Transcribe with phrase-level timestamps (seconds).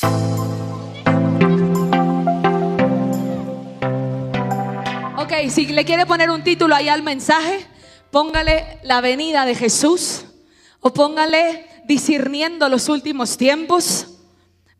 [0.00, 0.12] Ok,
[5.50, 7.66] si le quiere poner un título ahí al mensaje,
[8.12, 10.26] póngale la venida de Jesús
[10.80, 14.17] o póngale discerniendo los últimos tiempos.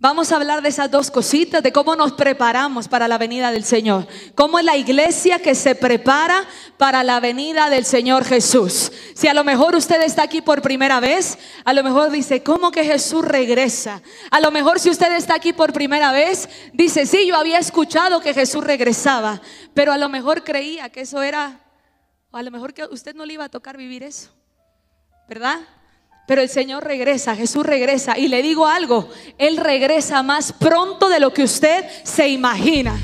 [0.01, 3.65] Vamos a hablar de esas dos cositas, de cómo nos preparamos para la venida del
[3.65, 4.07] Señor.
[4.37, 6.47] Cómo es la iglesia que se prepara
[6.77, 8.93] para la venida del Señor Jesús.
[9.17, 12.71] Si a lo mejor usted está aquí por primera vez, a lo mejor dice, ¿cómo
[12.71, 14.01] que Jesús regresa?
[14.31, 18.21] A lo mejor si usted está aquí por primera vez, dice, sí, yo había escuchado
[18.21, 19.43] que Jesús regresaba,
[19.75, 21.59] pero a lo mejor creía que eso era,
[22.31, 24.31] a lo mejor que usted no le iba a tocar vivir eso,
[25.29, 25.59] ¿verdad?
[26.29, 28.19] Pero el Señor regresa, Jesús regresa.
[28.19, 32.95] Y le digo algo, Él regresa más pronto de lo que usted se imagina.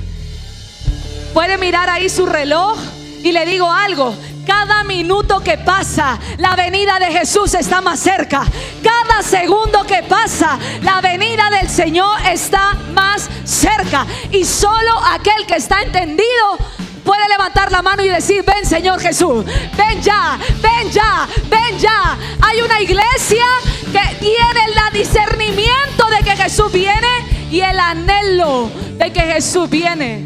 [1.33, 2.79] Puede mirar ahí su reloj
[3.23, 4.15] y le digo algo,
[4.47, 8.45] cada minuto que pasa, la venida de Jesús está más cerca.
[8.83, 14.07] Cada segundo que pasa, la venida del Señor está más cerca.
[14.33, 16.59] Y solo aquel que está entendido
[17.05, 19.45] puede levantar la mano y decir, ven Señor Jesús,
[19.77, 22.19] ven ya, ven ya, ven ya.
[22.41, 23.45] Hay una iglesia
[23.93, 27.09] que tiene el discernimiento de que Jesús viene
[27.51, 30.25] y el anhelo de que Jesús viene.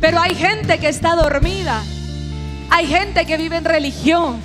[0.00, 1.82] Pero hay gente que está dormida.
[2.70, 4.42] Hay gente que vive en religión.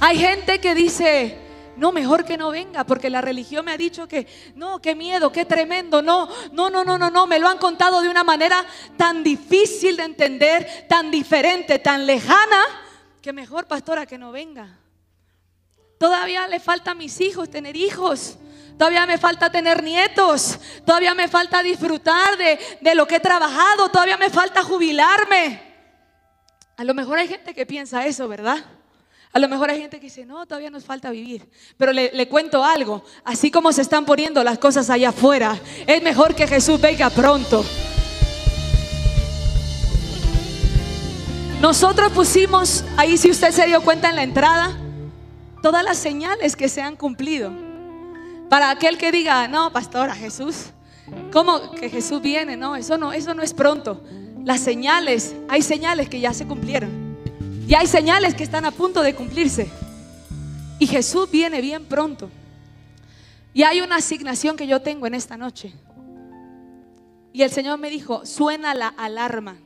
[0.00, 1.38] Hay gente que dice,
[1.76, 5.32] no, mejor que no venga, porque la religión me ha dicho que no, qué miedo,
[5.32, 6.02] qué tremendo.
[6.02, 7.26] No, no, no, no, no, no.
[7.26, 8.64] Me lo han contado de una manera
[8.96, 12.62] tan difícil de entender, tan diferente, tan lejana,
[13.22, 14.78] que mejor, pastora, que no venga.
[15.98, 18.36] Todavía le falta a mis hijos tener hijos.
[18.76, 20.58] Todavía me falta tener nietos.
[20.84, 23.88] Todavía me falta disfrutar de, de lo que he trabajado.
[23.88, 25.62] Todavía me falta jubilarme.
[26.76, 28.64] A lo mejor hay gente que piensa eso, ¿verdad?
[29.34, 31.48] A lo mejor hay gente que dice, no, todavía nos falta vivir.
[31.78, 36.34] Pero le, cuento algo, así como se están poniendo las cosas allá afuera, es mejor
[36.34, 37.64] que Jesús venga pronto.
[41.62, 44.76] Nosotros pusimos ahí, si usted se dio cuenta en la entrada,
[45.62, 47.52] todas las señales que se han cumplido.
[48.50, 50.66] Para aquel que diga, no, pastora, Jesús,
[51.32, 52.58] ¿cómo que Jesús viene?
[52.58, 54.02] No, eso no, eso no es pronto.
[54.44, 57.11] Las señales, hay señales que ya se cumplieron.
[57.72, 59.66] Y hay señales que están a punto de cumplirse.
[60.78, 62.28] Y Jesús viene bien pronto.
[63.54, 65.72] Y hay una asignación que yo tengo en esta noche.
[67.32, 69.56] Y el Señor me dijo, suena la alarma.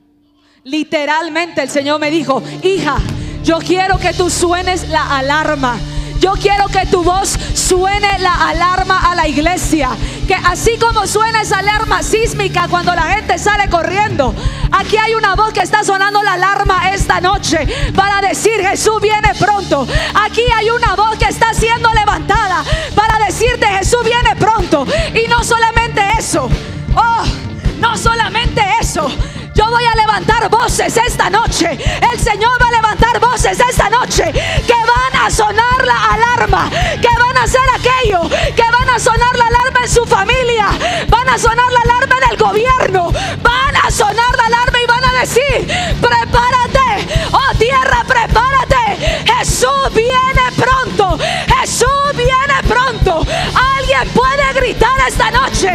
[0.63, 2.99] Literalmente el Señor me dijo, hija,
[3.43, 5.77] yo quiero que tú suenes la alarma.
[6.21, 8.86] Yo quiero que tu voz suene la alarma
[9.29, 9.91] iglesia.
[10.27, 14.35] Que así como suena esa alarma sísmica cuando la gente sale corriendo,
[14.73, 17.59] aquí hay una voz que está sonando la alarma esta noche
[17.95, 19.87] para decir Jesús viene pronto.
[20.15, 22.65] Aquí hay una voz que está siendo levantada
[22.95, 24.87] para decirte Jesús viene pronto.
[25.15, 26.49] Y no solamente eso,
[26.95, 27.25] oh,
[27.79, 29.09] no solamente eso.
[29.57, 31.79] Yo voy a levantar voces esta noche.
[32.13, 36.69] El Señor va a levantar voces esta noche que van a sonar la alarma,
[37.01, 40.69] que van a hacer aquello, que van a sonar la alarma en su familia,
[41.09, 43.11] van a sonar la alarma en el gobierno,
[43.43, 45.67] van a sonar la alarma y van a decir,
[46.03, 49.25] prepárate, oh tierra, prepárate.
[49.39, 51.19] Jesús viene pronto,
[51.61, 53.25] Jesús viene pronto.
[53.79, 54.36] Alguien puede
[54.67, 55.69] gritar esta noche,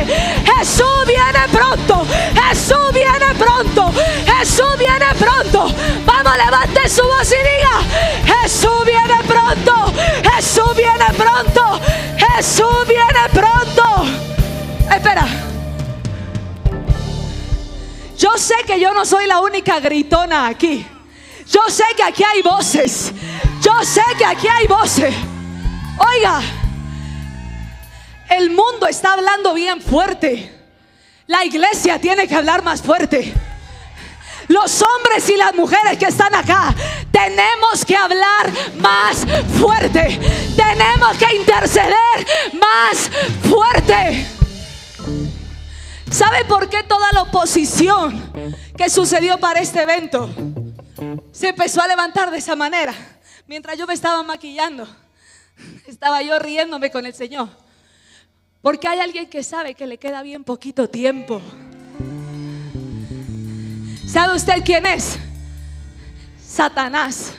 [0.57, 3.93] Jesús viene pronto, Jesús viene pronto.
[4.25, 5.73] Jesús viene pronto.
[6.05, 9.93] Vamos, levante su voz y diga, Jesús viene pronto.
[10.33, 11.79] Jesús viene pronto.
[12.17, 14.05] Jesús viene pronto.
[14.93, 15.27] Espera.
[18.17, 20.85] Yo sé que yo no soy la única gritona aquí.
[21.47, 23.13] Yo sé que aquí hay voces.
[23.61, 25.13] Yo sé que aquí hay voces.
[25.97, 26.41] Oiga,
[28.31, 30.51] el mundo está hablando bien fuerte.
[31.27, 33.33] La iglesia tiene que hablar más fuerte.
[34.47, 36.73] Los hombres y las mujeres que están acá
[37.11, 39.25] tenemos que hablar más
[39.59, 40.19] fuerte.
[40.55, 43.09] Tenemos que interceder más
[43.49, 44.27] fuerte.
[46.09, 48.33] ¿Sabe por qué toda la oposición
[48.77, 50.29] que sucedió para este evento
[51.31, 52.93] se empezó a levantar de esa manera?
[53.47, 54.87] Mientras yo me estaba maquillando,
[55.87, 57.49] estaba yo riéndome con el Señor.
[58.61, 61.41] Porque hay alguien que sabe que le queda bien poquito tiempo.
[64.07, 65.17] ¿Sabe usted quién es?
[66.45, 67.33] Satanás.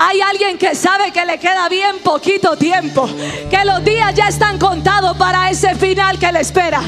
[0.00, 3.08] Hay alguien que sabe que le queda bien poquito tiempo,
[3.50, 6.80] que los días ya están contados para ese final que le espera.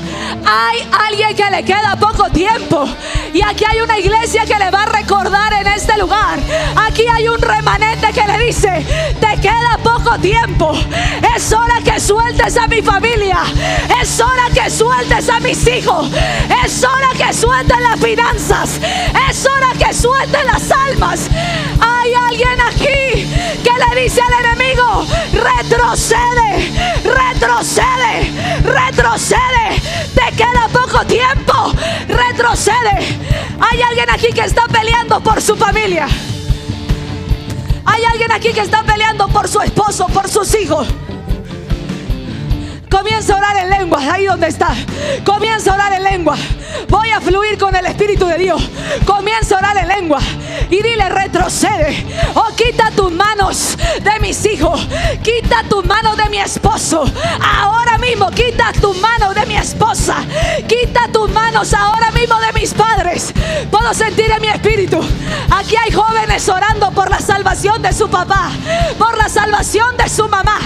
[0.46, 2.86] Hay alguien que le queda poco tiempo
[3.34, 6.38] y aquí hay una iglesia que le va a recordar en este lugar.
[6.76, 8.86] Aquí hay un remanente que le dice,
[9.18, 10.72] te queda poco tiempo.
[11.34, 13.40] Es hora que sueltes a mi familia.
[14.00, 16.08] Es hora que sueltes a mis hijos.
[16.64, 18.80] Es hora que sueltes las finanzas.
[19.28, 21.28] Es hora que sueltes las almas.
[21.80, 22.99] Hay alguien aquí
[23.62, 26.70] que le dice al enemigo, retrocede,
[27.04, 28.30] retrocede,
[28.62, 29.80] retrocede.
[30.14, 31.72] Te queda poco tiempo.
[32.08, 33.18] Retrocede.
[33.60, 36.06] Hay alguien aquí que está peleando por su familia.
[37.84, 40.88] Hay alguien aquí que está peleando por su esposo, por sus hijos.
[42.90, 44.74] Comienza a orar en lengua, ahí donde está.
[45.24, 46.36] Comienza a orar en lengua.
[46.88, 48.62] Voy a fluir con el Espíritu de Dios.
[49.06, 50.20] Comienza a orar en lengua.
[50.70, 52.04] Y dile, retrocede.
[52.34, 54.86] Oh, quita tus manos de mis hijos.
[55.22, 57.04] Quita tus manos de mi esposo.
[57.40, 60.16] Ahora mismo, quita tus manos de mi esposa.
[60.66, 63.32] Quita tus manos ahora mismo de mis padres.
[63.70, 65.00] Puedo sentir en mi espíritu.
[65.50, 68.50] Aquí hay jóvenes orando por la salvación de su papá.
[68.98, 70.58] Por la salvación de su mamá.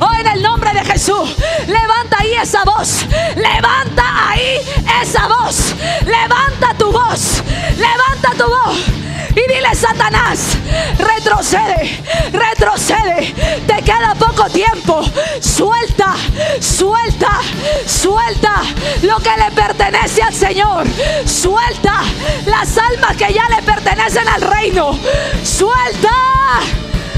[0.00, 1.36] Oh, en el nombre de Jesús.
[1.66, 3.06] Levanta ahí esa voz.
[3.36, 4.58] Levanta ahí
[5.02, 5.74] esa voz.
[6.04, 7.42] Levanta tu voz.
[7.76, 9.01] Levanta tu voz.
[9.34, 10.58] Y dile, Satanás,
[10.98, 12.02] retrocede,
[12.32, 13.34] retrocede.
[13.66, 15.02] Te queda poco tiempo.
[15.40, 16.14] Suelta,
[16.60, 17.40] suelta,
[17.86, 18.62] suelta
[19.02, 20.86] lo que le pertenece al Señor.
[21.24, 22.02] Suelta
[22.44, 24.98] las almas que ya le pertenecen al reino.
[25.42, 26.10] Suelta,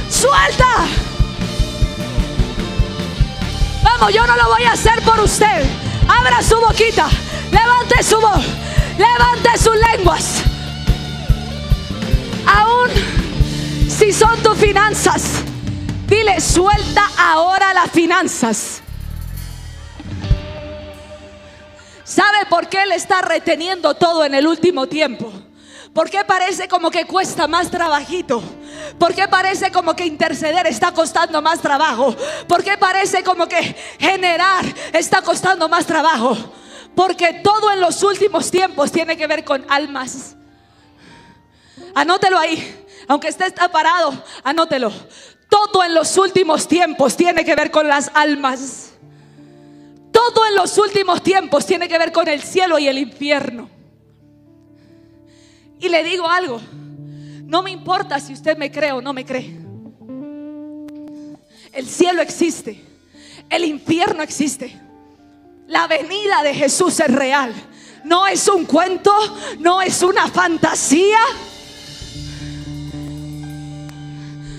[0.08, 0.86] suelta.
[3.82, 5.64] Vamos, yo no lo voy a hacer por usted.
[6.06, 7.08] Abra su boquita.
[7.50, 8.44] Levante su voz.
[8.98, 10.53] Levante sus lenguas.
[12.46, 12.90] Aún
[13.88, 15.22] si son tus finanzas,
[16.06, 18.82] dile, suelta ahora las finanzas.
[22.04, 25.32] ¿Sabe por qué él está reteniendo todo en el último tiempo?
[25.94, 28.42] ¿Por qué parece como que cuesta más trabajito?
[28.98, 32.14] ¿Por qué parece como que interceder está costando más trabajo?
[32.48, 36.36] ¿Por qué parece como que generar está costando más trabajo?
[36.94, 40.36] Porque todo en los últimos tiempos tiene que ver con almas.
[41.94, 42.84] Anótelo ahí.
[43.08, 44.12] Aunque esté parado,
[44.42, 44.92] anótelo.
[45.48, 48.92] Todo en los últimos tiempos tiene que ver con las almas.
[50.10, 53.68] Todo en los últimos tiempos tiene que ver con el cielo y el infierno.
[55.80, 56.60] Y le digo algo,
[57.44, 59.58] no me importa si usted me cree o no me cree.
[61.72, 62.82] El cielo existe,
[63.50, 64.80] el infierno existe.
[65.66, 67.52] La venida de Jesús es real.
[68.04, 69.12] No es un cuento,
[69.58, 71.18] no es una fantasía.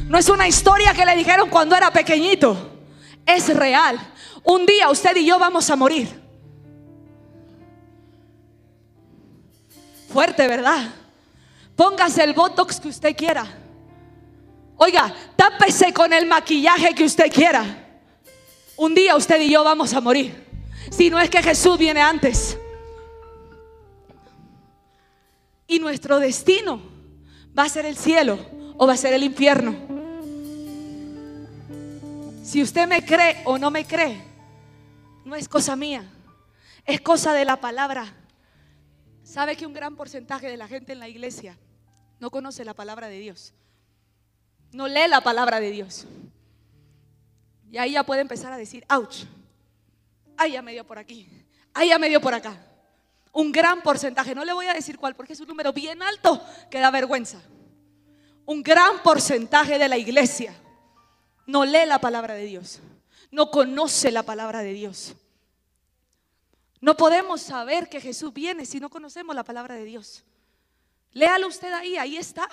[0.08, 2.56] No es una historia que le dijeron cuando era pequeñito.
[3.26, 4.00] Es real.
[4.44, 6.08] Un día usted y yo vamos a morir.
[10.10, 10.90] Fuerte, ¿verdad?
[11.76, 13.46] Póngase el botox que usted quiera.
[14.78, 17.64] Oiga, tápese con el maquillaje que usted quiera.
[18.78, 20.46] Un día usted y yo vamos a morir.
[20.92, 22.58] Si no es que Jesús viene antes.
[25.68, 26.80] Y nuestro destino
[27.58, 28.38] va a ser el cielo
[28.78, 29.95] o va a ser el infierno.
[32.46, 34.24] Si usted me cree o no me cree,
[35.26, 36.08] no es cosa mía,
[36.86, 38.14] es cosa de la palabra.
[39.24, 41.58] ¿Sabe que un gran porcentaje de la gente en la iglesia
[42.20, 43.56] no conoce la palabra de Dios?
[44.72, 46.06] No lee la palabra de Dios.
[47.72, 49.24] Y ahí ya puede empezar a decir, ouch,
[50.38, 51.28] ahí ya me dio por aquí,
[51.74, 52.56] ahí ya me dio por acá.
[53.32, 56.40] Un gran porcentaje, no le voy a decir cuál, porque es un número bien alto
[56.70, 57.42] que da vergüenza.
[58.46, 60.54] Un gran porcentaje de la iglesia
[61.46, 62.80] no lee la palabra de Dios,
[63.32, 65.16] no conoce la palabra de Dios.
[66.82, 70.24] No podemos saber que Jesús viene si no conocemos la palabra de Dios.
[71.14, 72.48] Léalo usted ahí, ahí está.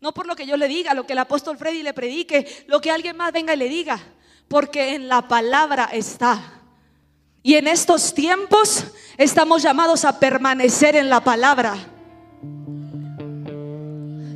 [0.00, 2.80] No por lo que yo le diga, lo que el apóstol Freddy le predique, lo
[2.80, 4.00] que alguien más venga y le diga,
[4.48, 6.60] porque en la palabra está.
[7.42, 8.84] Y en estos tiempos
[9.16, 11.76] estamos llamados a permanecer en la palabra.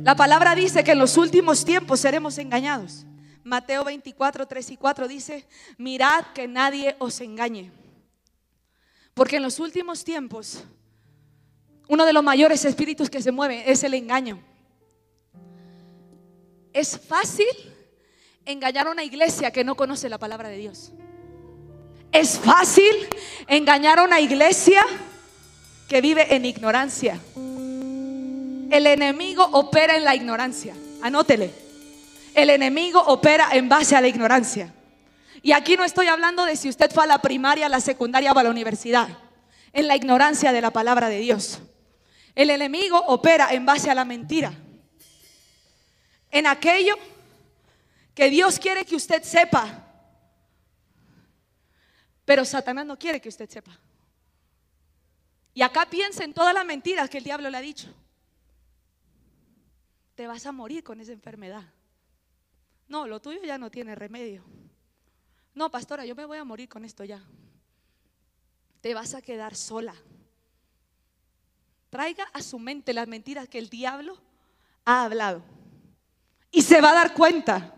[0.03, 3.05] La palabra dice que en los últimos tiempos seremos engañados.
[3.47, 7.71] Mateo 24, 3 y 4 dice, mirad que nadie os engañe.
[9.13, 10.65] Porque en los últimos tiempos,
[11.87, 14.43] uno de los mayores espíritus que se mueve es el engaño.
[16.73, 17.47] Es fácil
[18.45, 20.91] engañar a una iglesia que no conoce la palabra de Dios.
[22.11, 23.07] Es fácil
[23.47, 24.83] engañar a una iglesia
[25.87, 27.17] que vive en ignorancia.
[27.35, 30.75] El enemigo opera en la ignorancia.
[31.01, 31.66] Anótele.
[32.37, 34.71] El enemigo opera en base a la ignorancia.
[35.41, 38.31] Y aquí no estoy hablando de si usted fue a la primaria, a la secundaria
[38.31, 39.09] o a la universidad.
[39.73, 41.59] En la ignorancia de la palabra de Dios.
[42.35, 44.53] El enemigo opera en base a la mentira.
[46.29, 46.93] En aquello
[48.13, 49.83] que Dios quiere que usted sepa,
[52.23, 53.79] pero Satanás no quiere que usted sepa.
[55.55, 57.91] Y acá piensa en todas las mentiras que el diablo le ha dicho.
[60.13, 61.63] Te vas a morir con esa enfermedad.
[62.87, 64.43] No, lo tuyo ya no tiene remedio.
[65.53, 67.21] No, pastora, yo me voy a morir con esto ya.
[68.81, 69.95] Te vas a quedar sola.
[71.89, 74.17] Traiga a su mente las mentiras que el diablo
[74.85, 75.43] ha hablado.
[76.51, 77.75] Y se va a dar cuenta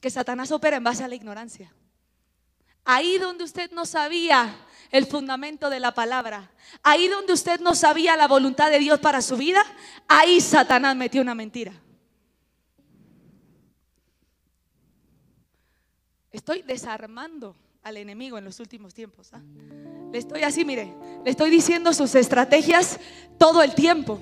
[0.00, 1.72] que Satanás opera en base a la ignorancia.
[2.84, 4.56] Ahí donde usted no sabía
[4.90, 6.50] el fundamento de la palabra,
[6.82, 9.62] ahí donde usted no sabía la voluntad de Dios para su vida,
[10.06, 11.72] ahí Satanás metió una mentira.
[16.36, 19.30] Estoy desarmando al enemigo en los últimos tiempos.
[19.32, 19.40] ¿ah?
[20.12, 23.00] Le estoy así, mire, le estoy diciendo sus estrategias
[23.38, 24.20] todo el tiempo.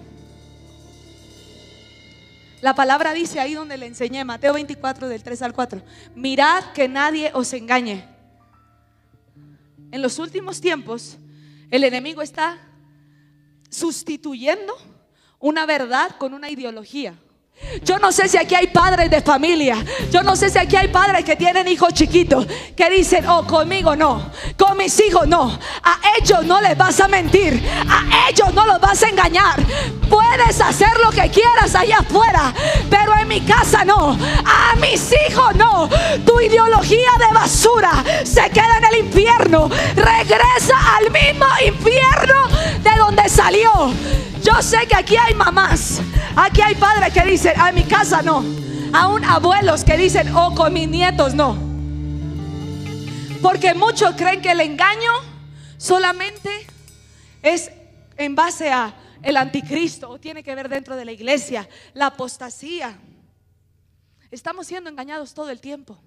[2.61, 5.83] La palabra dice ahí donde le enseñé, Mateo 24 del 3 al 4,
[6.15, 8.05] mirad que nadie os engañe.
[9.91, 11.19] En los últimos tiempos,
[11.69, 12.61] el enemigo está
[13.71, 14.73] sustituyendo
[15.41, 17.19] una verdad con una ideología.
[17.83, 19.77] Yo no sé si aquí hay padres de familia.
[20.11, 22.47] Yo no sé si aquí hay padres que tienen hijos chiquitos
[22.77, 25.59] que dicen, oh, conmigo no, con mis hijos no.
[25.83, 29.61] A ellos no les vas a mentir, a ellos no los vas a engañar.
[30.09, 32.55] Puedes hacer lo que quieras allá afuera,
[32.91, 34.17] pero en mi casa no.
[34.45, 35.89] A mis hijos no.
[36.25, 39.69] Tu ideología de basura se queda en el infierno.
[39.97, 42.47] Regresa al mismo infierno
[42.83, 43.93] de donde salió.
[44.45, 46.03] Yo sé que aquí hay mamás,
[46.37, 48.45] aquí hay padres que dicen, a mi casa no.
[48.93, 51.57] Aún abuelos que dicen, oh, con mis nietos no.
[53.41, 55.13] Porque muchos creen que el engaño
[55.79, 56.51] solamente
[57.43, 57.71] es
[58.19, 62.99] en base a el anticristo o tiene que ver dentro de la iglesia, la apostasía.
[64.31, 65.99] Estamos siendo engañados todo el tiempo.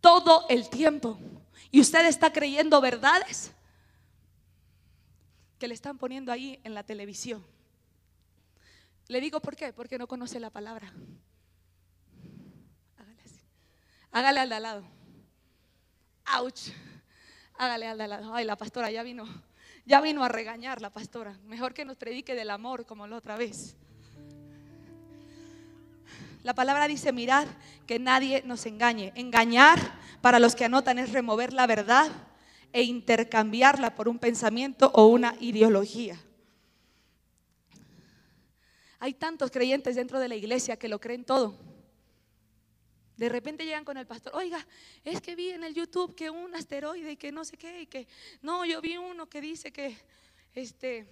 [0.00, 1.18] Todo el tiempo.
[1.72, 3.52] Y usted está creyendo verdades
[5.62, 7.40] que le están poniendo ahí en la televisión.
[9.06, 10.92] Le digo por qué, porque no conoce la palabra.
[12.98, 13.22] Hágale.
[14.10, 14.84] Hágale al de al lado.
[16.36, 16.72] Ouch.
[17.54, 18.34] Hágale al de al lado.
[18.34, 19.24] Ay, la pastora ya vino.
[19.86, 21.38] Ya vino a regañar la pastora.
[21.44, 23.76] Mejor que nos predique del amor como la otra vez.
[26.42, 27.46] La palabra dice, mirad
[27.86, 29.12] que nadie nos engañe.
[29.14, 29.78] Engañar,
[30.22, 32.10] para los que anotan, es remover la verdad
[32.72, 36.18] e intercambiarla por un pensamiento o una ideología.
[38.98, 41.58] Hay tantos creyentes dentro de la iglesia que lo creen todo.
[43.16, 44.66] De repente llegan con el pastor, oiga,
[45.04, 47.86] es que vi en el YouTube que un asteroide y que no sé qué, y
[47.86, 48.06] que
[48.40, 49.96] no, yo vi uno que dice que,
[50.54, 51.06] este,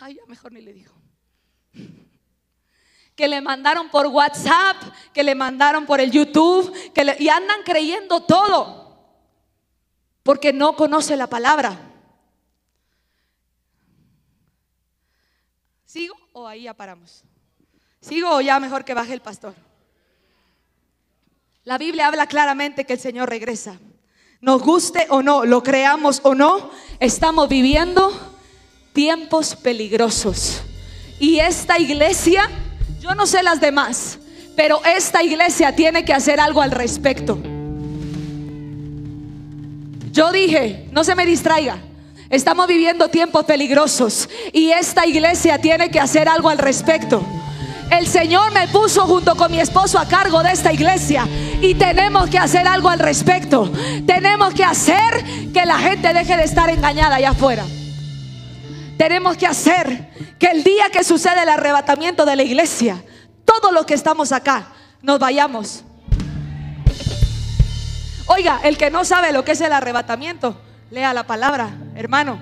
[0.00, 0.92] ay, mejor ni le digo.
[3.14, 4.76] Que le mandaron por WhatsApp,
[5.12, 8.83] que le mandaron por el YouTube, que y andan creyendo todo
[10.24, 11.78] porque no conoce la palabra.
[15.84, 17.22] ¿Sigo o ahí ya paramos?
[18.00, 19.54] ¿Sigo o ya mejor que baje el pastor?
[21.62, 23.78] La Biblia habla claramente que el Señor regresa.
[24.40, 28.12] Nos guste o no, lo creamos o no, estamos viviendo
[28.92, 30.62] tiempos peligrosos.
[31.20, 32.50] Y esta iglesia,
[33.00, 34.18] yo no sé las demás,
[34.56, 37.38] pero esta iglesia tiene que hacer algo al respecto.
[40.14, 41.78] Yo dije, no se me distraiga.
[42.30, 47.20] Estamos viviendo tiempos peligrosos y esta iglesia tiene que hacer algo al respecto.
[47.90, 51.26] El Señor me puso junto con mi esposo a cargo de esta iglesia
[51.60, 53.68] y tenemos que hacer algo al respecto.
[54.06, 57.64] Tenemos que hacer que la gente deje de estar engañada allá afuera.
[58.96, 63.02] Tenemos que hacer que el día que sucede el arrebatamiento de la iglesia,
[63.44, 64.68] todos los que estamos acá,
[65.02, 65.82] nos vayamos
[68.26, 70.56] Oiga, el que no sabe lo que es el arrebatamiento,
[70.90, 72.40] lea la palabra, hermano.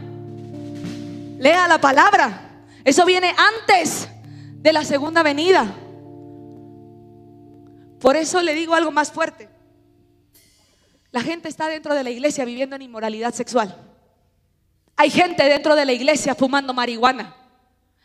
[1.38, 2.50] Lea la palabra.
[2.84, 4.08] Eso viene antes
[4.54, 5.66] de la segunda venida.
[8.00, 9.48] Por eso le digo algo más fuerte.
[11.10, 13.76] La gente está dentro de la iglesia viviendo en inmoralidad sexual.
[14.96, 17.34] Hay gente dentro de la iglesia fumando marihuana.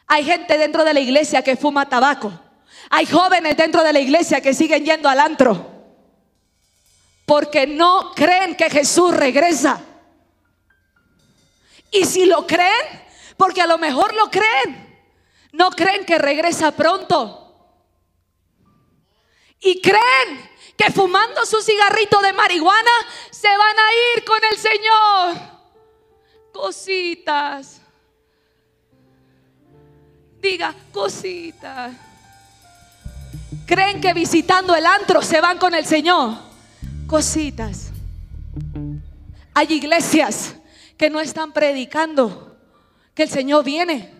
[0.08, 2.32] Hay gente dentro de la iglesia que fuma tabaco.
[2.90, 5.77] Hay jóvenes dentro de la iglesia que siguen yendo al antro
[7.28, 9.82] porque no creen que Jesús regresa.
[11.92, 13.06] Y si lo creen,
[13.36, 14.98] porque a lo mejor lo creen,
[15.52, 17.54] no creen que regresa pronto.
[19.60, 22.92] Y creen que fumando su cigarrito de marihuana
[23.30, 25.38] se van a ir con el Señor.
[26.54, 27.82] Cositas.
[30.40, 31.92] Diga, cositas.
[33.66, 36.47] Creen que visitando el antro se van con el Señor.
[37.08, 37.92] Cositas.
[39.54, 40.56] Hay iglesias
[40.98, 42.58] que no están predicando
[43.14, 44.14] que el Señor viene.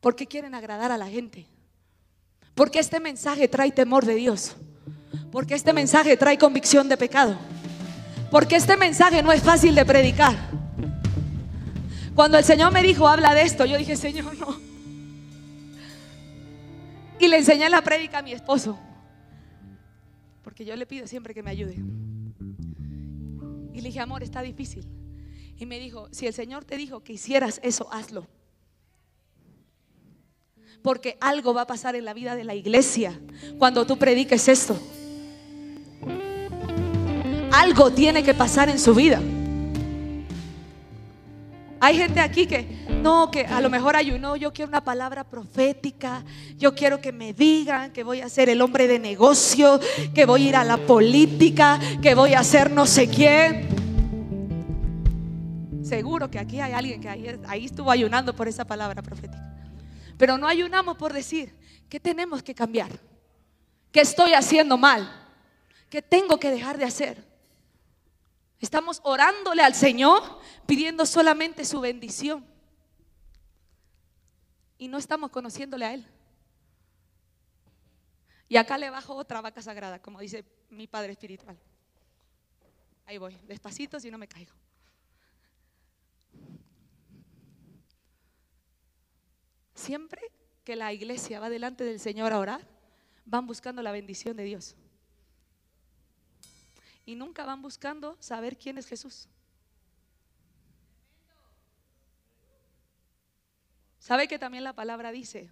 [0.00, 1.46] Porque quieren agradar a la gente.
[2.54, 4.56] Porque este mensaje trae temor de Dios.
[5.30, 7.36] Porque este mensaje trae convicción de pecado.
[8.30, 10.36] Porque este mensaje no es fácil de predicar.
[12.14, 14.60] Cuando el Señor me dijo, habla de esto, yo dije, Señor, no.
[17.18, 18.78] Y le enseñé la prédica a mi esposo.
[20.42, 21.76] Porque yo le pido siempre que me ayude.
[23.72, 24.86] Y le dije, amor, está difícil.
[25.56, 28.26] Y me dijo, si el Señor te dijo que hicieras eso, hazlo.
[30.82, 33.20] Porque algo va a pasar en la vida de la iglesia
[33.58, 34.76] cuando tú prediques esto.
[37.52, 39.20] Algo tiene que pasar en su vida.
[41.84, 46.22] Hay gente aquí que, no, que a lo mejor ayunó, yo quiero una palabra profética,
[46.56, 49.80] yo quiero que me digan que voy a ser el hombre de negocio,
[50.14, 53.66] que voy a ir a la política, que voy a ser no sé quién.
[55.82, 59.52] Seguro que aquí hay alguien que ahí, ahí estuvo ayunando por esa palabra profética.
[60.16, 61.52] Pero no ayunamos por decir,
[61.88, 62.92] ¿qué tenemos que cambiar?
[63.90, 65.10] ¿Qué estoy haciendo mal?
[65.90, 67.31] ¿Qué tengo que dejar de hacer?
[68.62, 70.22] Estamos orándole al Señor
[70.66, 72.46] pidiendo solamente su bendición.
[74.78, 76.06] Y no estamos conociéndole a Él.
[78.48, 81.58] Y acá le bajo otra vaca sagrada, como dice mi Padre Espiritual.
[83.04, 84.52] Ahí voy, despacito si no me caigo.
[89.74, 90.22] Siempre
[90.62, 92.68] que la iglesia va delante del Señor a orar,
[93.24, 94.76] van buscando la bendición de Dios
[97.04, 99.28] y nunca van buscando saber quién es Jesús.
[103.98, 105.48] ¿Sabe que también la palabra dice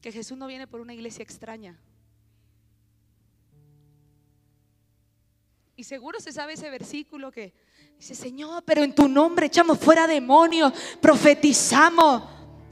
[0.00, 1.78] que Jesús no viene por una iglesia extraña?
[5.76, 7.52] Y seguro se sabe ese versículo que
[7.98, 12.22] dice, Señor, pero en tu nombre echamos fuera demonios, profetizamos,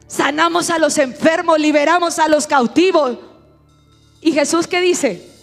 [0.06, 3.18] sanamos a los enfermos, liberamos a los cautivos.
[4.22, 5.33] ¿Y Jesús qué dice?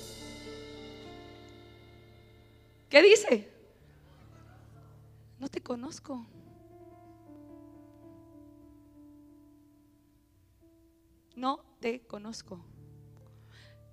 [2.92, 3.50] ¿Qué dice?
[5.40, 6.26] No te conozco.
[11.38, 12.60] No te conozco.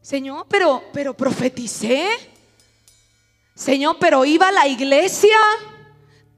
[0.03, 2.09] Señor, pero pero profeticé.
[3.55, 5.39] Señor, pero iba a la iglesia.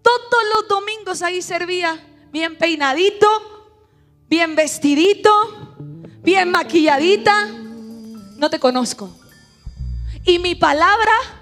[0.03, 1.99] Todos los domingos ahí servía,
[2.31, 3.27] bien peinadito,
[4.29, 5.31] bien vestidito,
[6.23, 7.47] bien maquilladita.
[8.37, 9.11] No te conozco.
[10.27, 11.40] Y mi palabra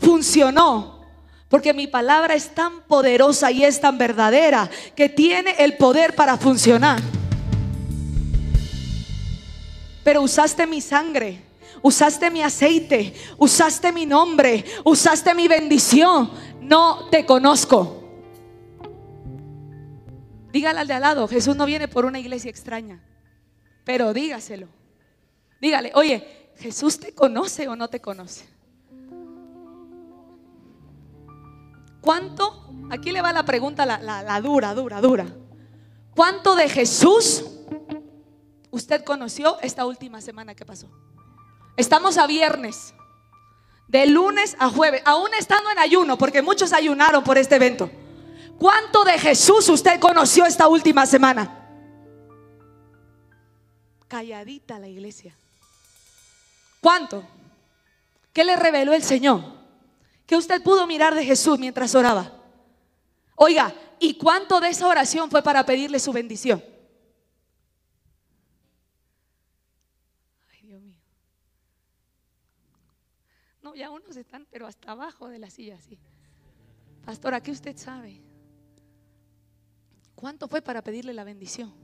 [0.00, 1.04] funcionó.
[1.48, 6.36] Porque mi palabra es tan poderosa y es tan verdadera que tiene el poder para
[6.36, 7.00] funcionar.
[10.02, 11.40] Pero usaste mi sangre,
[11.80, 16.30] usaste mi aceite, usaste mi nombre, usaste mi bendición.
[16.60, 18.02] No te conozco.
[20.52, 23.00] Dígale al de al lado, Jesús no viene por una iglesia extraña.
[23.84, 24.68] Pero dígaselo.
[25.60, 28.44] Dígale, oye, ¿Jesús te conoce o no te conoce?
[32.04, 32.68] ¿Cuánto?
[32.90, 35.26] Aquí le va la pregunta, la, dura, dura, dura.
[36.14, 37.42] ¿Cuánto de Jesús
[38.70, 40.86] usted conoció esta última semana que pasó?
[41.78, 42.92] Estamos a viernes,
[43.88, 47.90] de lunes a jueves, aún estando en ayuno, porque muchos ayunaron por este evento.
[48.58, 51.70] ¿Cuánto de Jesús usted conoció esta última semana?
[54.08, 55.34] Calladita la iglesia.
[56.82, 57.24] ¿Cuánto?
[58.34, 59.63] ¿Qué le reveló el Señor?
[60.26, 62.42] Que usted pudo mirar de Jesús mientras oraba?
[63.36, 66.62] Oiga, ¿y cuánto de esa oración fue para pedirle su bendición?
[70.52, 71.00] Ay, Dios mío.
[73.62, 75.98] No, ya unos están, pero hasta abajo de la silla, así.
[77.04, 78.22] Pastora, ¿qué usted sabe?
[80.14, 81.74] ¿Cuánto fue para pedirle la bendición?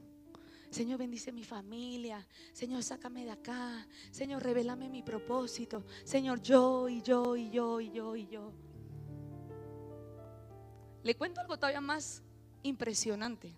[0.71, 2.25] Señor, bendice mi familia.
[2.53, 3.87] Señor, sácame de acá.
[4.13, 5.85] Señor, revélame mi propósito.
[6.05, 8.53] Señor, yo y yo y yo y yo y yo.
[11.03, 12.23] Le cuento algo todavía más
[12.63, 13.53] impresionante.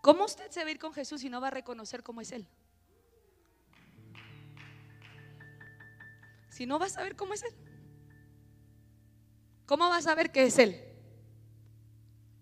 [0.00, 2.32] ¿Cómo usted se va a ir con Jesús si no va a reconocer cómo es
[2.32, 2.48] Él?
[6.50, 7.54] Si no va a saber cómo es Él.
[9.66, 10.76] ¿Cómo va a saber qué es Él?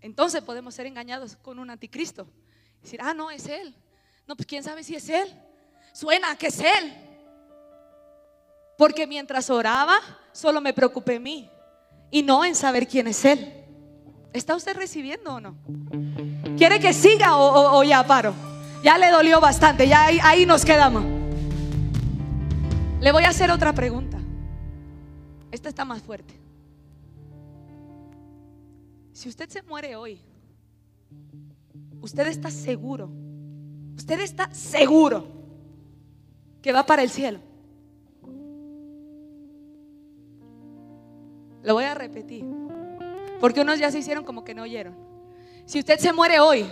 [0.01, 2.27] Entonces podemos ser engañados con un anticristo
[2.83, 3.75] Decir, ah, no, es Él.
[4.27, 5.29] No, pues quién sabe si es Él.
[5.93, 6.95] Suena que es Él.
[8.79, 9.99] Porque mientras oraba,
[10.33, 11.51] solo me preocupé en mí
[12.11, 13.53] y no en saber quién es Él.
[14.33, 15.57] ¿Está usted recibiendo o no?
[16.57, 18.33] ¿Quiere que siga o, ya paro?
[18.83, 21.05] Ya le dolió bastante, ya ahí, ahí nos quedamos.
[23.01, 24.19] Le voy a hacer otra pregunta.
[25.51, 26.39] Esta está más fuerte.
[29.13, 30.21] Si usted se muere hoy,
[32.01, 33.11] usted está seguro,
[33.97, 35.27] usted está seguro
[36.63, 37.41] que va para el cielo.
[41.63, 42.45] Lo voy a repetir,
[43.41, 44.95] porque unos ya se hicieron como que no oyeron.
[45.67, 46.71] Si usted se muere hoy,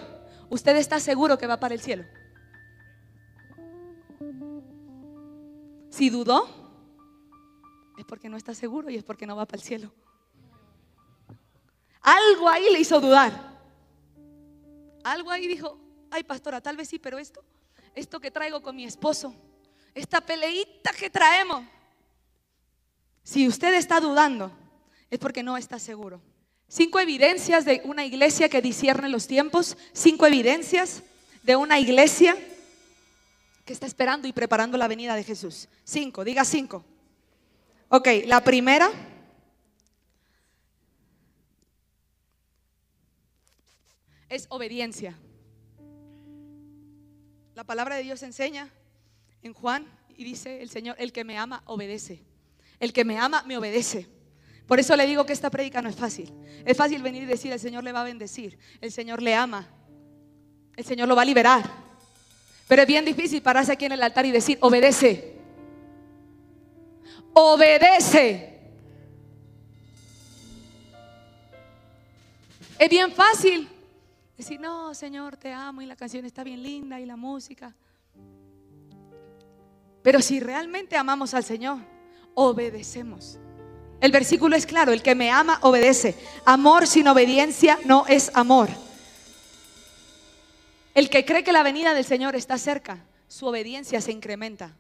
[0.51, 2.05] usted está seguro que va para el cielo.
[5.91, 6.47] Si dudó,
[7.99, 9.93] es porque no está seguro y es porque no va para el cielo.
[12.01, 13.48] Algo ahí le hizo dudar.
[15.05, 15.79] Algo ahí dijo,
[16.11, 17.43] ay pastora, tal vez sí, pero esto,
[17.95, 19.35] esto que traigo con mi esposo,
[19.95, 21.65] esta peleita que traemos,
[23.23, 24.51] si usted está dudando,
[25.11, 26.21] es porque no está seguro.
[26.69, 31.03] Cinco evidencias de una iglesia que discierne los tiempos, cinco evidencias
[31.43, 32.37] de una iglesia
[33.65, 35.69] que está esperando y preparando la venida de Jesús.
[35.85, 36.85] Cinco, diga cinco.
[37.89, 38.91] Ok, la primera
[44.29, 45.17] es obediencia.
[47.55, 48.69] La palabra de Dios enseña
[49.43, 49.87] en Juan
[50.17, 52.23] y dice el Señor, el que me ama obedece.
[52.79, 54.07] El que me ama me obedece.
[54.67, 56.33] Por eso le digo que esta prédica no es fácil.
[56.65, 59.67] Es fácil venir y decir, el Señor le va a bendecir, el Señor le ama,
[60.77, 61.69] el Señor lo va a liberar.
[62.69, 65.37] Pero es bien difícil pararse aquí en el altar y decir, obedece.
[67.33, 68.61] Obedece.
[72.79, 73.69] Es bien fácil
[74.39, 77.75] Decir, no, Señor, te amo y la canción está bien linda y la música.
[80.01, 81.79] Pero si realmente amamos al Señor,
[82.35, 83.41] obedecemos.
[84.01, 86.15] El versículo es claro, el que me ama obedece.
[86.45, 88.69] Amor sin obediencia no es amor.
[90.95, 94.71] El que cree que la venida del Señor está cerca, su obediencia se incrementa.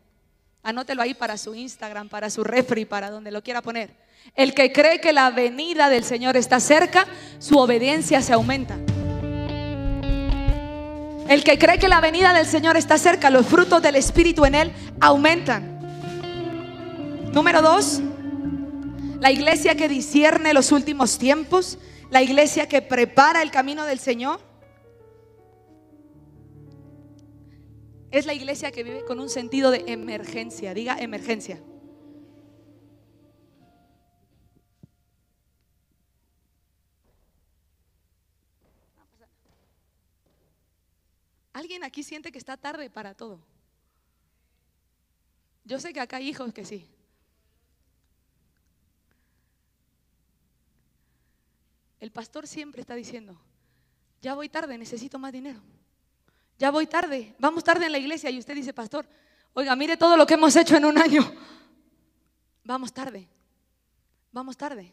[0.62, 3.90] Anótelo ahí para su Instagram, para su refri, para donde lo quiera poner.
[4.36, 7.08] El que cree que la venida del Señor está cerca,
[7.40, 8.78] su obediencia se aumenta.
[11.28, 14.54] El que cree que la venida del Señor está cerca, los frutos del Espíritu en
[14.54, 15.78] él aumentan.
[17.34, 18.00] Número dos,
[19.20, 21.78] la iglesia que discierne los últimos tiempos,
[22.10, 24.40] la iglesia que prepara el camino del Señor,
[28.10, 30.72] es la iglesia que vive con un sentido de emergencia.
[30.72, 31.60] Diga emergencia.
[41.58, 43.40] ¿Alguien aquí siente que está tarde para todo?
[45.64, 46.88] Yo sé que acá hay hijos que sí.
[51.98, 53.36] El pastor siempre está diciendo,
[54.22, 55.60] ya voy tarde, necesito más dinero.
[56.60, 59.08] Ya voy tarde, vamos tarde en la iglesia y usted dice, pastor,
[59.52, 61.22] oiga, mire todo lo que hemos hecho en un año.
[62.62, 63.28] Vamos tarde,
[64.30, 64.92] vamos tarde,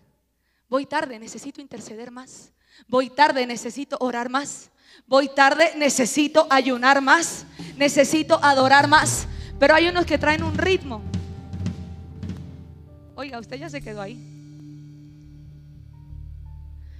[0.68, 2.52] voy tarde, necesito interceder más.
[2.88, 4.72] Voy tarde, necesito orar más.
[5.08, 7.46] Voy tarde, necesito ayunar más,
[7.78, 9.28] necesito adorar más.
[9.60, 11.02] Pero hay unos que traen un ritmo.
[13.16, 14.20] Oiga, usted ya se quedó ahí.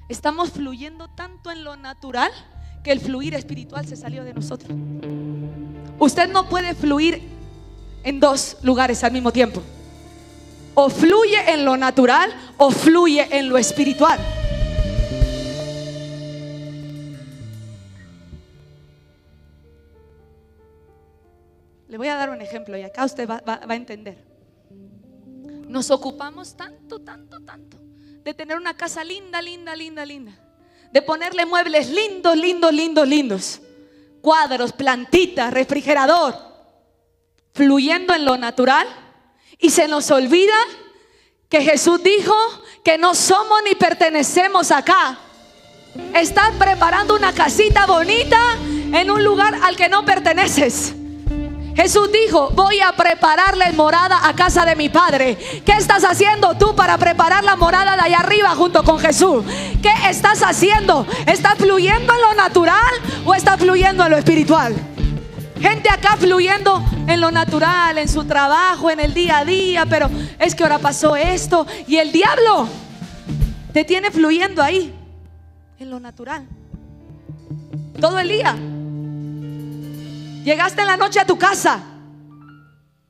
[0.08, 2.32] Estamos fluyendo tanto en lo natural
[2.84, 4.78] que el fluir espiritual se salió de nosotros.
[5.98, 7.24] Usted no puede fluir
[8.04, 9.64] en dos lugares al mismo tiempo.
[10.76, 14.20] O fluye en lo natural o fluye en lo espiritual.
[21.96, 24.18] Le voy a dar un ejemplo y acá usted va, a entender.
[25.66, 27.78] Nos ocupamos tanto, tanto, tanto
[28.22, 30.34] de tener una casa linda, linda, linda, linda.
[30.92, 33.62] De ponerle muebles lindos, lindos, lindos, lindos.
[34.20, 36.36] Cuadros, plantitas, refrigerador.
[37.54, 38.86] Fluyendo en lo natural.
[39.58, 40.58] Y se nos olvida
[41.48, 42.36] que Jesús dijo
[42.84, 45.18] que no somos ni pertenecemos acá.
[46.14, 48.58] Estás preparando una casita bonita
[48.92, 50.94] en un lugar al que no perteneces.
[51.76, 55.38] Jesús dijo, voy a prepararle morada a casa de mi Padre.
[55.66, 59.44] ¿Qué estás haciendo tú para preparar la morada de allá arriba junto con Jesús?
[59.82, 61.06] ¿Qué estás haciendo?
[61.26, 62.94] ¿Estás fluyendo en lo natural
[63.26, 64.74] o estás fluyendo en lo espiritual?
[65.60, 70.10] Gente acá fluyendo en lo natural, en su trabajo, en el día a día, pero
[70.40, 72.70] es que ahora pasó esto y el diablo
[73.74, 74.94] te tiene fluyendo ahí,
[75.80, 76.48] en lo natural.
[78.00, 78.56] Todo el día.
[80.46, 81.84] Llegaste en la noche a tu casa,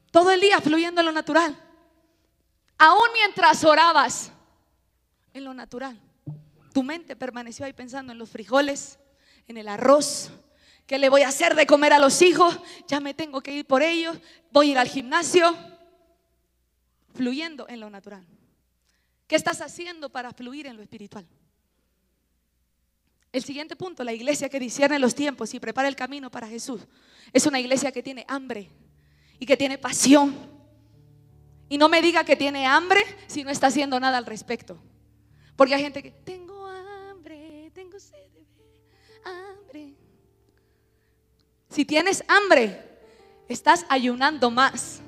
[0.10, 1.54] todo el día fluyendo en lo natural.
[2.78, 4.32] Aún mientras orabas
[5.34, 6.00] en lo natural,
[6.74, 9.00] tu mente permaneció ahí pensando en los frijoles,
[9.50, 10.32] en el arroz,
[10.88, 13.68] que le voy a hacer de comer a los hijos, ya me tengo que ir
[13.68, 14.18] por ellos,
[14.50, 15.58] voy a ir al gimnasio,
[17.16, 18.26] fluyendo en lo natural.
[19.28, 21.28] ¿Qué estás haciendo para fluir en lo espiritual?
[23.34, 26.80] El siguiente punto, la iglesia que discierne los tiempos y prepara el camino para Jesús,
[27.34, 28.70] es una iglesia que tiene hambre
[29.40, 30.36] y que tiene pasión.
[31.68, 34.78] Y no me diga que tiene hambre si no está haciendo nada al respecto.
[35.56, 38.26] Porque hay gente que, tengo hambre, tengo sed
[39.26, 39.96] hambre.
[41.70, 42.82] Si tienes hambre,
[43.48, 45.02] estás ayunando más.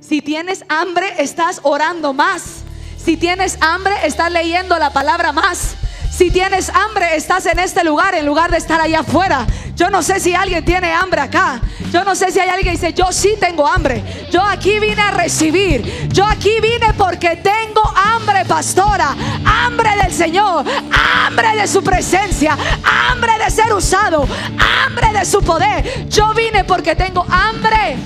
[0.00, 2.62] Si tienes hambre, estás orando más.
[2.96, 5.76] Si tienes hambre, estás leyendo la palabra más.
[6.16, 9.46] Si tienes hambre, estás en este lugar en lugar de estar allá afuera.
[9.74, 11.60] Yo no sé si alguien tiene hambre acá.
[11.92, 14.02] Yo no sé si hay alguien que dice, yo sí tengo hambre.
[14.30, 16.08] Yo aquí vine a recibir.
[16.08, 19.14] Yo aquí vine porque tengo hambre, pastora.
[19.44, 20.64] Hambre del Señor.
[20.90, 22.56] Hambre de su presencia.
[22.82, 24.26] Hambre de ser usado.
[24.58, 26.08] Hambre de su poder.
[26.08, 27.98] Yo vine porque tengo hambre.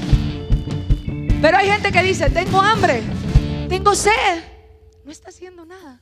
[1.41, 3.05] Pero hay gente que dice, tengo hambre.
[3.69, 4.43] Tengo sed.
[5.05, 6.01] No está haciendo nada.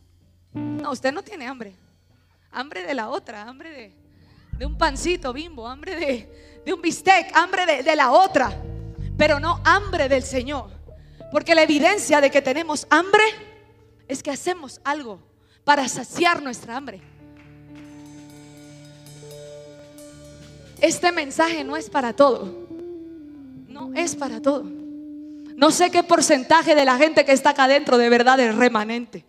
[0.54, 1.74] No, usted no tiene hambre
[2.50, 3.94] hambre de la otra, hambre
[4.58, 6.28] de, un pancito bimbo, hambre
[6.64, 8.52] de, un bistec, hambre de, de la otra,
[9.16, 10.70] pero no hambre del Señor.
[11.30, 13.22] Porque la evidencia de que tenemos hambre
[14.06, 15.20] es que hacemos algo
[15.64, 17.00] para saciar nuestra hambre.
[20.80, 22.66] Este mensaje no es para todo.
[23.68, 24.77] No es para todo.
[25.58, 29.24] No sé qué porcentaje de la gente que está acá adentro de verdad es remanente.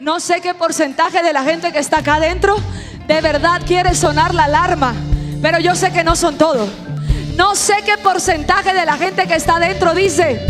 [0.00, 2.56] No sé qué porcentaje de la gente que está acá adentro
[3.06, 4.94] de verdad quiere sonar la alarma.
[5.42, 6.70] Pero yo sé que no son todos.
[7.36, 10.40] No sé qué porcentaje de la gente que está adentro dice,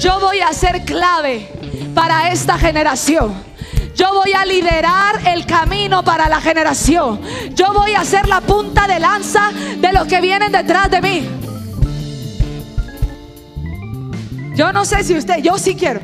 [0.00, 1.46] yo voy a ser clave
[1.94, 3.34] para esta generación.
[3.94, 7.20] Yo voy a liderar el camino para la generación.
[7.52, 11.49] Yo voy a ser la punta de lanza de los que vienen detrás de mí.
[14.60, 16.02] Yo no sé si usted, yo sí quiero.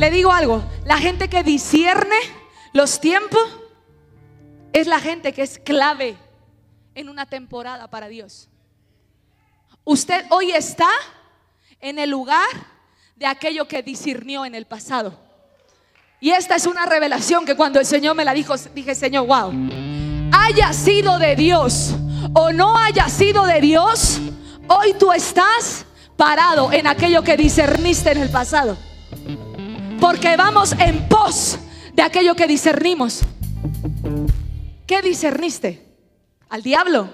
[0.00, 2.16] Le digo algo, la gente que discierne
[2.72, 3.40] los tiempos
[4.72, 6.16] es la gente que es clave
[6.96, 8.48] en una temporada para Dios.
[9.84, 10.88] Usted hoy está
[11.78, 12.48] en el lugar
[13.14, 15.16] de aquello que discernió en el pasado.
[16.18, 19.52] Y esta es una revelación que cuando el Señor me la dijo, dije, Señor, wow,
[20.32, 21.94] haya sido de Dios
[22.32, 24.18] o no haya sido de Dios,
[24.66, 25.86] hoy tú estás
[26.16, 28.76] parado en aquello que discerniste en el pasado.
[30.00, 31.58] Porque vamos en pos
[31.92, 33.20] de aquello que discernimos.
[34.86, 35.84] ¿Qué discerniste?
[36.50, 37.08] ¿Al diablo?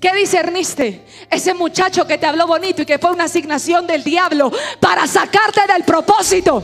[0.00, 1.06] ¿Qué discerniste?
[1.30, 5.60] Ese muchacho que te habló bonito y que fue una asignación del diablo para sacarte
[5.72, 6.62] del propósito.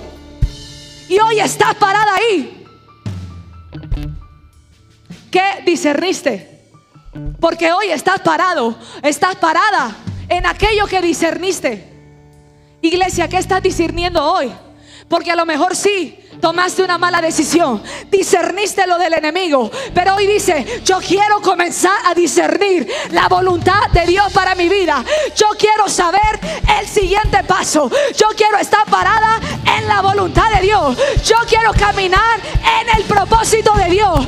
[1.08, 2.64] Y hoy estás parada ahí.
[5.30, 6.70] ¿Qué discerniste?
[7.40, 9.94] Porque hoy estás parado, estás parada
[10.28, 11.84] en aquello que discerniste.
[12.82, 14.52] Iglesia, ¿qué estás discerniendo hoy?
[15.08, 20.26] Porque a lo mejor sí, tomaste una mala decisión, discerniste lo del enemigo, pero hoy
[20.26, 25.04] dice, yo quiero comenzar a discernir la voluntad de Dios para mi vida.
[25.34, 26.40] Yo quiero saber
[26.80, 27.90] el siguiente paso.
[28.16, 29.40] Yo quiero estar parada
[29.76, 30.96] en la voluntad de Dios.
[31.24, 32.40] Yo quiero caminar
[32.80, 34.26] en el propósito de Dios.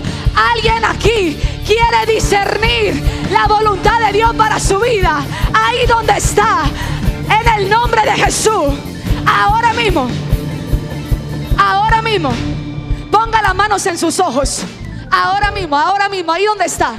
[0.54, 5.24] Alguien aquí quiere discernir la voluntad de Dios para su vida.
[5.52, 6.64] Ahí donde está,
[7.40, 8.74] en el nombre de Jesús.
[9.26, 10.08] Ahora mismo
[11.58, 12.32] ahora mismo,
[13.10, 14.62] ponga las manos en sus ojos.
[15.10, 16.94] Ahora mismo, ahora mismo, ahí donde está.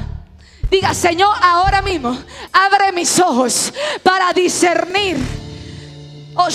[0.69, 2.17] Diga, Señor, ahora mismo,
[2.53, 5.17] abre mis ojos para discernir
[6.41, 6.47] Oh.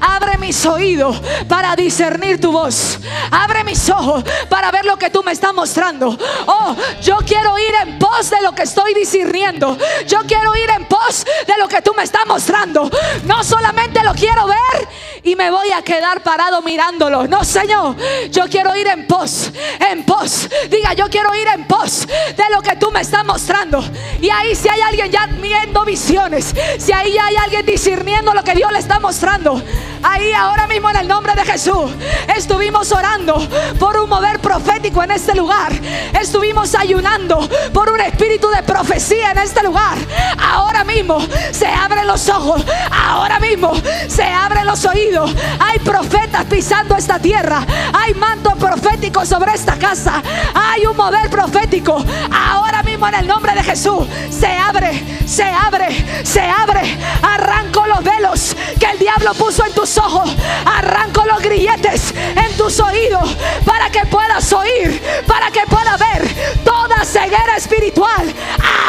[0.00, 2.98] Abre mis oídos para discernir tu voz.
[3.30, 6.18] Abre mis ojos para ver lo que tú me estás mostrando.
[6.46, 9.78] Oh, yo quiero ir en pos de lo que estoy discerniendo.
[10.08, 12.90] Yo quiero ir en pos de lo que tú me estás mostrando.
[13.24, 14.88] No solamente lo quiero ver
[15.22, 17.26] y me voy a quedar parado mirándolo.
[17.26, 17.96] No, Señor,
[18.30, 19.50] yo quiero ir en pos,
[19.90, 20.48] en pos.
[20.70, 23.82] Diga, yo quiero ir en pos de lo que tú me estás mostrando.
[24.20, 28.54] Y ahí si hay alguien ya viendo visiones, si ahí hay alguien discerniendo lo que
[28.54, 29.62] Dios le está mostrando.
[30.02, 31.90] Ahí ahora mismo en el nombre de Jesús
[32.36, 33.36] estuvimos orando
[33.78, 35.72] por un mover profético en este lugar.
[36.20, 39.96] Estuvimos ayunando por un espíritu de profecía en este lugar.
[40.38, 41.18] Ahora mismo
[41.50, 42.62] se abren los ojos.
[42.90, 43.72] Ahora mismo
[44.08, 45.34] se abren los oídos.
[45.58, 47.66] Hay profetas pisando esta tierra.
[47.92, 50.22] Hay manto profético sobre esta casa.
[50.54, 52.04] Hay un mover profético.
[52.32, 56.98] Ahora mismo en el nombre de Jesús se abre, se abre, se abre.
[57.22, 60.30] Arranco los velos que el diablo puso en tus ojos.
[60.66, 66.28] Arranco los grilletes en tus oídos para que puedas oír, para que puedas ver
[66.64, 68.34] todas ceguera espiritual,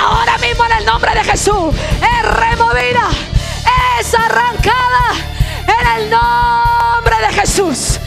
[0.01, 3.09] ahora mismo en el nombre de Jesús, es removida,
[3.99, 5.13] es arrancada
[5.67, 7.99] en el nombre de Jesús.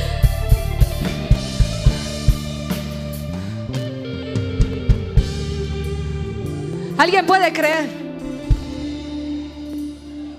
[6.99, 7.89] ¿Alguien puede creer?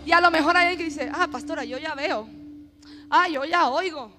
[0.06, 2.28] Y a lo mejor hay alguien que dice, ah, pastora, yo ya veo.
[3.16, 4.12] Ah, yo ya oigo.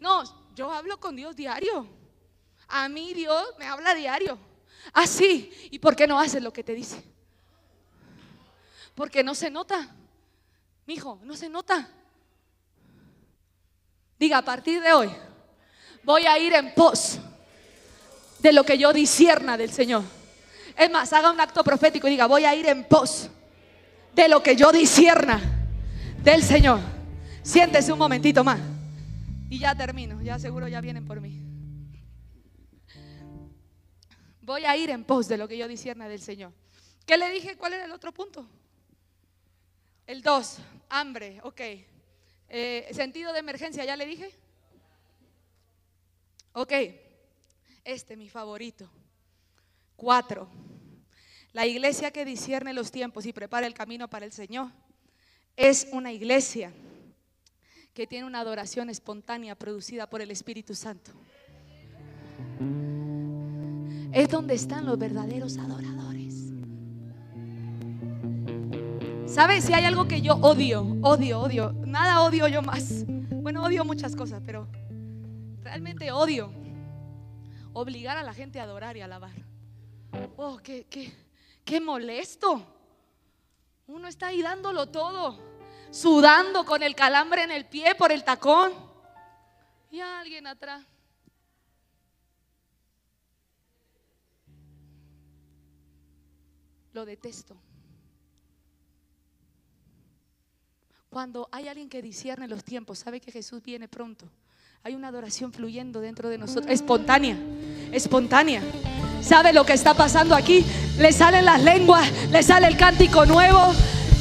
[0.00, 0.24] No,
[0.56, 1.86] yo hablo con Dios diario.
[2.66, 4.36] A mí Dios me habla diario.
[4.92, 5.52] Ah, sí.
[5.70, 7.04] ¿Y por qué no haces lo que te dice?
[8.96, 9.88] Porque no se nota.
[10.86, 11.88] Mijo, no se nota.
[14.18, 15.08] Diga, a partir de hoy
[16.02, 17.20] voy a ir en pos
[18.40, 20.02] de lo que yo disierna del Señor.
[20.76, 23.30] Es más, haga un acto profético y diga, voy a ir en pos
[24.16, 25.40] de lo que yo disierna
[26.24, 26.91] del Señor.
[27.42, 28.60] Siéntese un momentito más.
[29.50, 31.40] Y ya termino, ya seguro ya vienen por mí.
[34.40, 36.52] Voy a ir en pos de lo que yo disierna del Señor.
[37.04, 37.56] ¿Qué le dije?
[37.56, 38.48] ¿Cuál era el otro punto?
[40.06, 41.60] El 2, hambre, ok.
[42.48, 44.30] Eh, sentido de emergencia, ¿ya le dije?
[46.52, 46.72] Ok,
[47.84, 48.88] este mi favorito.
[49.96, 50.48] Cuatro,
[51.52, 54.70] la iglesia que discierne los tiempos y prepara el camino para el Señor
[55.56, 56.72] es una iglesia
[57.94, 61.12] que tiene una adoración espontánea producida por el Espíritu Santo.
[64.12, 66.52] Es donde están los verdaderos adoradores.
[69.26, 69.64] ¿Sabes?
[69.64, 73.04] Si hay algo que yo odio, odio, odio, nada odio yo más.
[73.06, 74.68] Bueno, odio muchas cosas, pero
[75.62, 76.52] realmente odio
[77.72, 79.32] obligar a la gente a adorar y alabar.
[80.36, 81.12] Oh, qué, qué,
[81.64, 82.62] qué molesto.
[83.86, 85.38] Uno está ahí dándolo todo,
[85.92, 88.72] sudando con el calambre en el pie por el tacón.
[89.90, 90.82] Y alguien atrás.
[96.94, 97.56] Lo detesto.
[101.10, 104.26] Cuando hay alguien que discierne los tiempos, sabe que Jesús viene pronto.
[104.82, 107.36] Hay una adoración fluyendo dentro de nosotros, espontánea,
[107.92, 108.62] espontánea.
[109.22, 110.64] ¿Sabe lo que está pasando aquí?
[110.98, 113.72] Le salen las lenguas, le sale el cántico nuevo.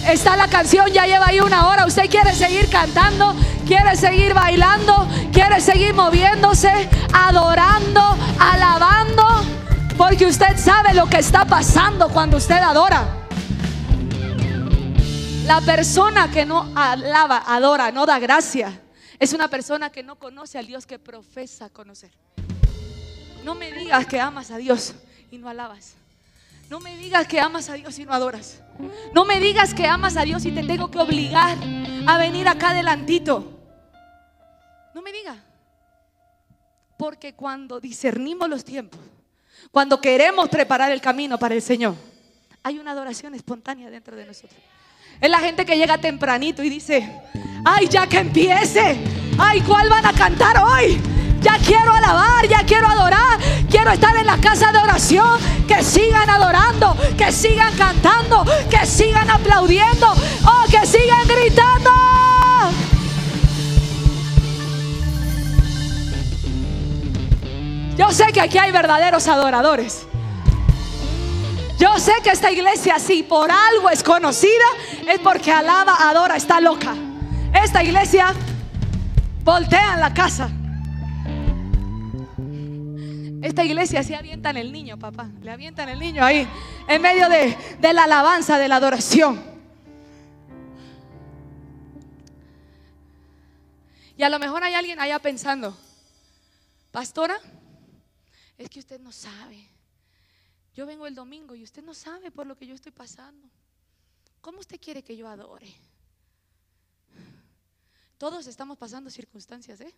[0.08, 1.86] Está la canción, ya lleva ahí una hora.
[1.86, 3.36] Usted quiere seguir cantando,
[3.68, 9.24] quiere seguir bailando, quiere seguir moviéndose, adorando, alabando.
[9.98, 13.06] Porque usted sabe lo que está pasando cuando usted adora.
[15.46, 18.82] La persona que no alaba, adora, no da gracia,
[19.20, 22.12] es una persona que no conoce al Dios que profesa conocer.
[23.44, 24.94] No me digas que amas a Dios
[25.30, 25.96] y no alabas.
[26.72, 28.62] No me digas que amas a Dios y no adoras.
[29.14, 31.58] No me digas que amas a Dios y te tengo que obligar
[32.08, 33.60] a venir acá adelantito.
[34.96, 35.36] No me digas.
[36.98, 39.02] Porque cuando discernimos los tiempos,
[39.70, 41.94] cuando queremos preparar el camino para el Señor,
[42.64, 44.58] hay una adoración espontánea dentro de nosotros.
[45.20, 47.22] Es la gente que llega tempranito y dice,
[47.66, 48.98] ay, ya que empiece,
[49.38, 51.02] ay, ¿cuál van a cantar hoy?
[51.42, 55.40] Ya quiero alabar, ya quiero adorar, quiero estar en la casa de oración.
[55.68, 61.92] Que sigan adorando, que sigan cantando, que sigan aplaudiendo o que sigan gritando.
[67.98, 70.08] Yo sé que aquí hay verdaderos adoradores.
[71.80, 74.66] Yo sé que esta iglesia, si por algo es conocida,
[75.08, 76.94] es porque alaba, adora, está loca.
[77.54, 78.34] Esta iglesia
[79.44, 80.50] voltea en la casa.
[83.42, 85.30] Esta iglesia se avienta en el niño, papá.
[85.42, 86.48] Le avientan el niño ahí,
[86.88, 89.44] en medio de, de la alabanza, de la adoración.
[94.16, 95.76] Y a lo mejor hay alguien allá pensando,
[96.92, 97.40] pastora,
[98.58, 99.68] es que usted no sabe.
[100.76, 103.50] Yo vengo el domingo y usted no sabe por lo que yo estoy pasando.
[104.40, 105.74] ¿Cómo usted quiere que yo adore?
[108.20, 109.94] Todos estamos pasando circunstancias, ¿eh?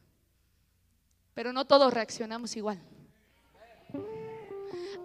[1.33, 2.79] Pero no todos reaccionamos igual.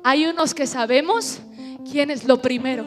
[0.04, 1.38] Hay unos que sabemos
[1.90, 2.84] quién es lo primero.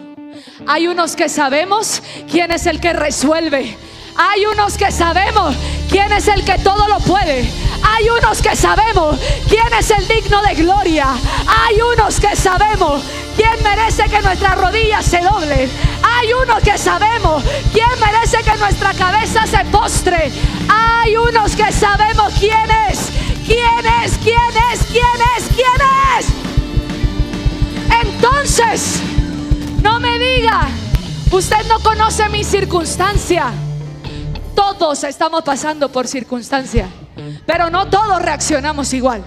[0.67, 3.75] Hay unos que sabemos quién es el que resuelve.
[4.17, 5.55] Hay unos que sabemos
[5.89, 7.49] quién es el que todo lo puede.
[7.83, 11.07] Hay unos que sabemos quién es el digno de gloria.
[11.47, 13.03] Hay unos que sabemos
[13.35, 15.69] quién merece que nuestras rodillas se doblen.
[16.03, 17.43] Hay unos que sabemos
[17.73, 20.31] quién merece que nuestra cabeza se postre.
[20.69, 23.09] Hay unos que sabemos quién es.
[23.45, 24.17] ¿Quién es?
[24.19, 24.37] ¿Quién
[24.71, 24.79] es?
[24.85, 25.43] ¿Quién es?
[25.55, 25.81] ¿Quién
[26.19, 26.50] es?
[28.01, 28.99] Entonces,
[29.83, 30.67] no me diga,
[31.31, 33.51] usted no conoce mi circunstancia.
[34.55, 36.89] Todos estamos pasando por circunstancia,
[37.45, 39.23] pero no todos reaccionamos igual.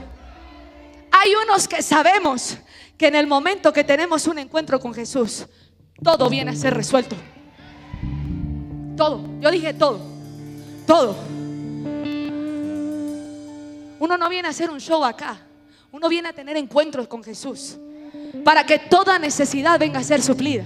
[1.12, 2.56] Hay unos que sabemos
[2.98, 5.46] que en el momento que tenemos un encuentro con Jesús,
[6.02, 7.14] todo viene a ser resuelto.
[8.96, 9.20] Todo.
[9.40, 10.00] Yo dije todo.
[10.86, 11.16] Todo.
[14.00, 15.38] Uno no viene a hacer un show acá.
[15.92, 17.78] Uno viene a tener encuentros con Jesús
[18.42, 20.64] para que toda necesidad venga a ser suplida.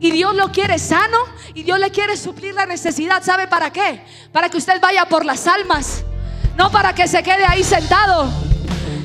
[0.00, 1.18] Y Dios lo quiere sano
[1.54, 3.22] y Dios le quiere suplir la necesidad.
[3.22, 4.02] ¿Sabe para qué?
[4.32, 6.04] Para que usted vaya por las almas,
[6.56, 8.53] no para que se quede ahí sentado.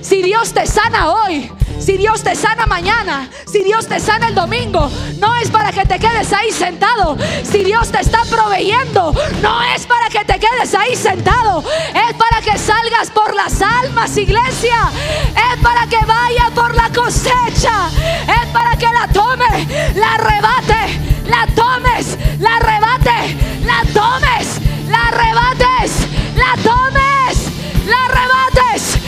[0.02, 4.36] Si Dios te sana hoy, si Dios te sana mañana, si Dios te sana el
[4.36, 7.18] domingo, no es para que te quedes ahí sentado.
[7.44, 11.64] Si Dios te está proveyendo, no es para que te quedes ahí sentado.
[11.94, 14.92] Es para que salgas por las almas, iglesia.
[15.36, 17.90] Es para que vaya por la cosecha.
[18.28, 25.92] Es para que la tome, la arrebate, la tomes, la arrebate, la tomes, la arrebates,
[26.36, 27.38] la tomes,
[27.86, 28.99] la arrebates.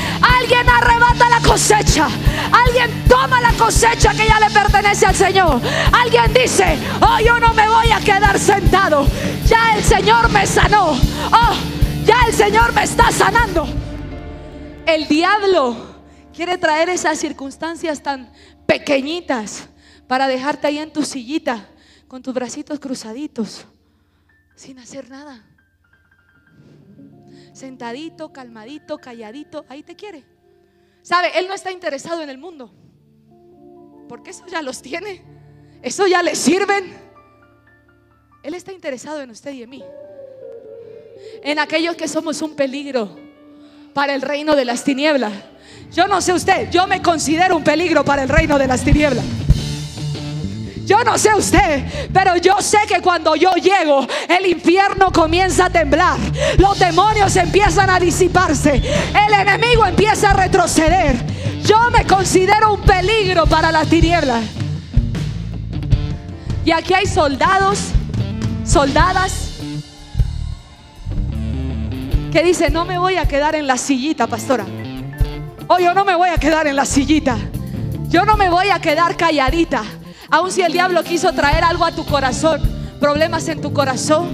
[0.42, 2.08] Alguien arrebata la cosecha.
[2.52, 5.62] Alguien toma la cosecha que ya le pertenece al Señor.
[5.92, 9.06] Alguien dice, oh, yo no me voy a quedar sentado.
[9.46, 10.94] Ya el Señor me sanó.
[10.94, 11.56] Oh,
[12.06, 13.68] ya el Señor me está sanando.
[14.88, 15.76] El diablo
[16.34, 18.32] quiere traer esas circunstancias tan
[18.66, 19.70] pequeñitas
[20.08, 21.68] para dejarte ahí en tu sillita
[22.08, 23.66] con tus bracitos cruzaditos,
[24.56, 25.46] sin hacer nada
[27.54, 30.26] sentadito, calmadito, calladito, ahí te quiere.
[31.02, 31.38] ¿Sabe?
[31.38, 32.74] Él no está interesado en el mundo.
[34.08, 35.24] Porque eso ya los tiene.
[35.82, 36.94] Eso ya le sirven.
[38.44, 39.84] Él está interesado en usted y en mí.
[41.44, 43.18] En aquellos que somos un peligro
[43.94, 45.34] para el reino de las tinieblas.
[45.92, 49.26] Yo no sé usted, yo me considero un peligro para el reino de las tinieblas.
[50.86, 55.70] Yo no sé usted, pero yo sé que cuando yo llego, el infierno comienza a
[55.70, 56.18] temblar.
[56.58, 58.82] Los demonios empiezan a disiparse.
[59.28, 61.16] El enemigo empieza a retroceder.
[61.64, 64.44] Yo me considero un peligro para las tinieblas.
[66.66, 67.90] Y aquí hay soldados,
[68.66, 69.50] soldadas,
[72.32, 74.66] que dicen, no me voy a quedar en la sillita, pastora.
[75.68, 77.38] O oh, yo no me voy a quedar en la sillita.
[78.10, 79.84] Yo no me voy a quedar calladita.
[80.32, 82.62] Aun si el diablo quiso traer algo a tu corazón,
[83.02, 84.30] problemas en tu corazón,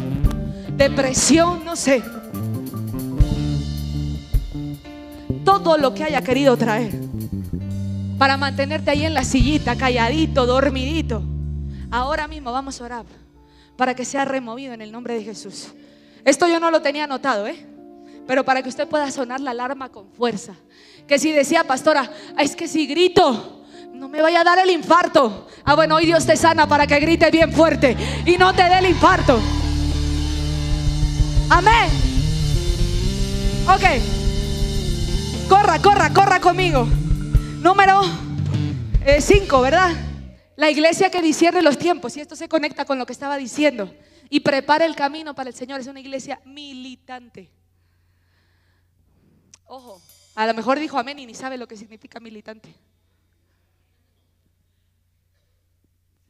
[0.77, 2.03] depresión, no sé.
[5.43, 6.91] Todo lo que haya querido traer
[8.19, 11.23] para mantenerte ahí en la sillita, calladito, dormidito.
[11.89, 13.05] Ahora mismo vamos a orar
[13.75, 15.69] para que sea removido en el nombre de Jesús.
[16.23, 17.65] Esto yo no lo tenía anotado, ¿eh?
[18.27, 20.53] Pero para que usted pueda sonar la alarma con fuerza.
[21.07, 23.56] Que si decía, pastora, es que si grito,
[23.93, 25.47] no me vaya a dar el infarto.
[25.63, 28.79] Ah, bueno, hoy Dios te sana para que grite bien fuerte y no te dé
[28.79, 29.39] el infarto.
[31.49, 31.89] Amén.
[33.67, 33.83] Ok.
[35.49, 36.87] Corra, corra, corra conmigo.
[37.61, 38.01] Número
[39.19, 39.91] 5, eh, ¿verdad?
[40.55, 42.15] La iglesia que discierne los tiempos.
[42.17, 43.93] Y esto se conecta con lo que estaba diciendo.
[44.29, 45.79] Y prepara el camino para el Señor.
[45.79, 47.49] Es una iglesia militante.
[49.65, 50.01] Ojo,
[50.35, 52.73] a lo mejor dijo amén y ni sabe lo que significa militante.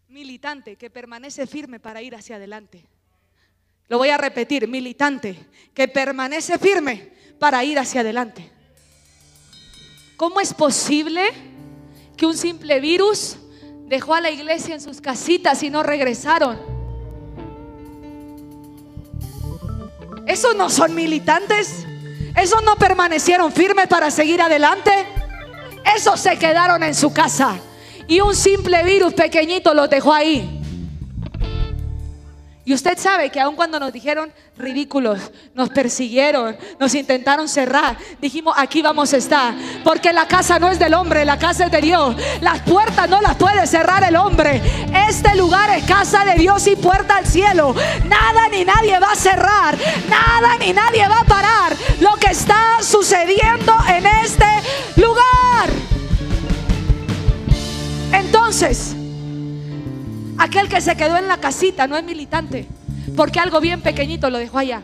[0.09, 2.85] Militante que permanece firme para ir hacia adelante.
[3.89, 5.37] Lo voy a repetir, militante
[5.73, 8.49] que permanece firme para ir hacia adelante.
[10.15, 11.21] ¿Cómo es posible
[12.15, 13.37] que un simple virus
[13.85, 16.57] dejó a la iglesia en sus casitas y no regresaron?
[20.25, 21.85] ¿Esos no son militantes?
[22.35, 24.91] ¿Esos no permanecieron firmes para seguir adelante?
[25.95, 27.59] Esos se quedaron en su casa.
[28.07, 30.57] Y un simple virus pequeñito lo dejó ahí.
[32.67, 38.55] Y usted sabe que aun cuando nos dijeron ridículos, nos persiguieron, nos intentaron cerrar, dijimos,
[38.57, 39.55] aquí vamos a estar.
[39.85, 42.17] Porque la casa no es del hombre, la casa es de Dios.
[42.41, 44.61] Las puertas no las puede cerrar el hombre.
[45.07, 47.73] Este lugar es casa de Dios y puerta al cielo.
[48.03, 49.77] Nada ni nadie va a cerrar,
[50.09, 54.45] nada ni nadie va a parar lo que está sucediendo en este
[54.97, 55.86] lugar.
[58.27, 58.93] Entonces,
[60.37, 62.67] aquel que se quedó en la casita no es militante,
[63.15, 64.83] porque algo bien pequeñito lo dejó allá.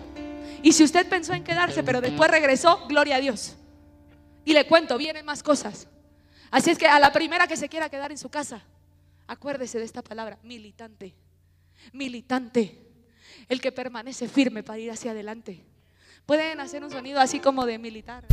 [0.62, 3.58] Y si usted pensó en quedarse, pero después regresó, gloria a Dios.
[4.46, 5.88] Y le cuento, vienen más cosas.
[6.52, 8.62] Así es que a la primera que se quiera quedar en su casa,
[9.28, 11.14] acuérdese de esta palabra, militante.
[11.92, 12.80] Militante.
[13.50, 15.66] El que permanece firme para ir hacia adelante.
[16.26, 18.26] Pueden hacer un sonido así como de militar.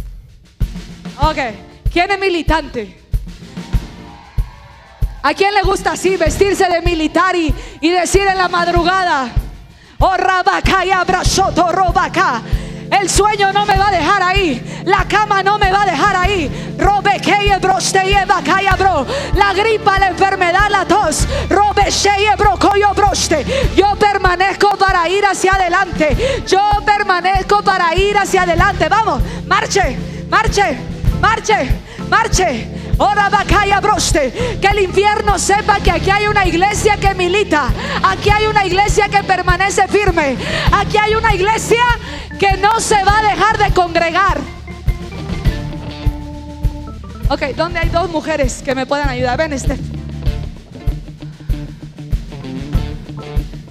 [1.21, 1.39] Ok,
[1.93, 3.10] ¿quién es militante?
[5.23, 9.29] ¿A quién le gusta así vestirse de militar y, decir en la madrugada,
[9.99, 12.43] oh rabaca y abrazoto robaca?
[12.91, 14.83] El sueño no me va a dejar ahí.
[14.85, 16.71] La cama no me va a dejar ahí.
[18.11, 19.07] Lleva calla bro.
[19.35, 21.27] La gripa, la enfermedad, la tos.
[21.49, 21.89] Robe
[22.37, 23.45] bro coyo broste.
[23.77, 26.45] Yo permanezco para ir hacia adelante.
[26.47, 28.89] Yo permanezco para ir hacia adelante.
[28.89, 29.97] Vamos, marche,
[30.29, 30.77] marche,
[31.21, 31.68] marche,
[32.09, 32.80] marche.
[34.61, 37.73] Que el infierno sepa que aquí hay una iglesia que milita.
[38.03, 40.37] Aquí hay una iglesia que permanece firme.
[40.73, 41.83] Aquí hay una iglesia
[42.39, 44.39] que no se va a dejar de congregar.
[47.29, 49.39] Ok, ¿dónde hay dos mujeres que me puedan ayudar?
[49.39, 49.79] Ven, este.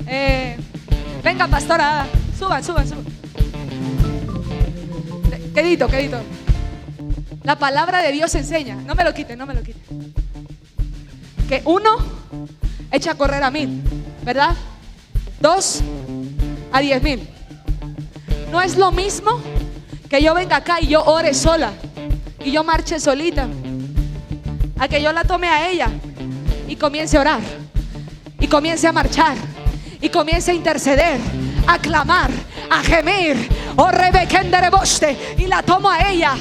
[0.08, 0.58] Eh,
[1.24, 2.08] venga, pastora,
[2.38, 3.06] suban, suban, suban.
[5.54, 6.39] Quedito, quedito.
[7.44, 10.14] La palabra de Dios enseña, no me lo quiten, no me lo quiten.
[11.48, 11.90] Que uno
[12.92, 13.82] echa a correr a mil,
[14.24, 14.56] ¿verdad?
[15.40, 15.82] Dos
[16.72, 17.28] a diez mil.
[18.52, 19.40] No es lo mismo
[20.10, 21.72] que yo venga acá y yo ore sola
[22.44, 23.48] y yo marche solita.
[24.78, 25.90] A que yo la tome a ella
[26.68, 27.42] y comience a orar
[28.40, 29.36] y comience a marchar
[30.02, 31.20] y comience a interceder,
[31.68, 32.32] a clamar,
[32.70, 33.50] a gemir.
[33.76, 33.90] Oh,
[34.72, 36.36] boste y la tomo a ella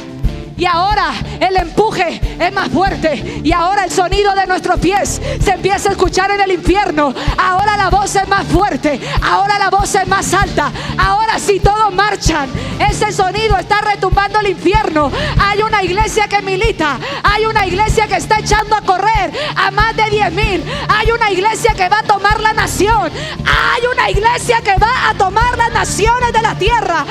[0.59, 3.41] y ahora el empuje es más fuerte.
[3.45, 7.15] Y ahora el sonido de nuestros pies se empieza a escuchar en el infierno.
[7.39, 9.01] Ahora la voz es más fuerte.
[9.23, 10.73] Ahora la voz es más alta.
[10.99, 12.51] Ahora si todos marchan,
[12.91, 15.13] ese sonido está retumbando el infierno.
[15.41, 16.99] Hay una iglesia que milita.
[17.23, 20.65] Hay una iglesia que está echando a correr a más de 10 mil.
[20.89, 23.13] Hay una iglesia que va a tomar la nación.
[23.47, 27.05] Hay una iglesia que va a tomar las naciones de la tierra.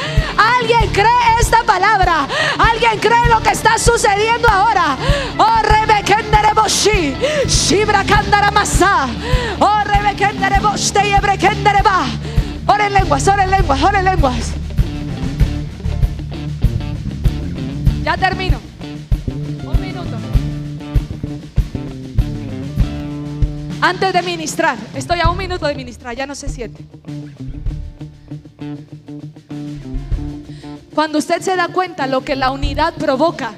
[0.59, 2.27] ¿Alguien cree esta palabra?
[2.57, 4.97] ¿Alguien cree lo que está sucediendo ahora.
[5.37, 7.15] Oh, Rebekendere Boshi,
[7.47, 9.07] Shibra Kandara Masa.
[9.59, 12.05] Oh, Rebekendere Boste y Ebrekendere Ba.
[12.67, 14.53] Ora en lenguas, ora en lenguas, ora en lenguas.
[18.03, 18.59] Ya termino.
[19.63, 20.17] Un minuto.
[23.81, 26.83] Antes de ministrar, estoy a un minuto de ministrar, ya no se siente.
[30.97, 33.53] Cuando usted se da cuenta lo que la unidad provoca,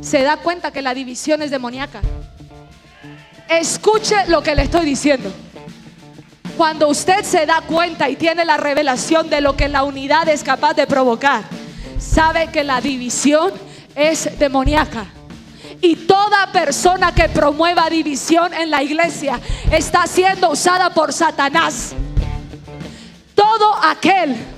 [0.00, 2.00] se da cuenta que la división es demoníaca.
[3.48, 5.32] Escuche lo que le estoy diciendo.
[6.56, 10.44] Cuando usted se da cuenta y tiene la revelación de lo que la unidad es
[10.44, 11.42] capaz de provocar,
[11.98, 13.50] sabe que la división
[13.96, 15.06] es demoníaca.
[15.80, 19.40] Y toda persona que promueva división en la iglesia
[19.72, 21.96] está siendo usada por Satanás.
[23.34, 24.54] Todo aquel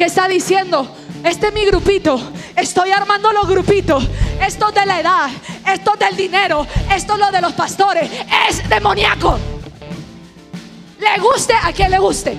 [0.00, 0.90] que está diciendo,
[1.22, 2.18] este es mi grupito,
[2.56, 4.02] estoy armando los grupitos,
[4.40, 5.28] esto es de la edad,
[5.70, 8.10] esto es del dinero, esto es lo de los pastores,
[8.48, 9.38] es demoníaco.
[10.98, 12.34] Le guste a quien le guste.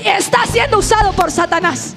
[0.00, 1.96] Y está siendo usado por Satanás.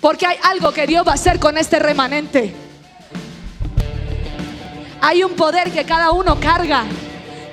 [0.00, 2.54] Porque hay algo que Dios va a hacer con este remanente.
[5.00, 6.84] Hay un poder que cada uno carga,